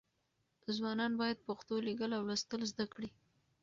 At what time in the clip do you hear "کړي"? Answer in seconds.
2.93-3.09